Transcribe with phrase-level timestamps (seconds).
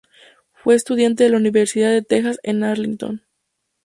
[0.55, 3.21] Fue estudiante de la Universidad de Texas en Arlington.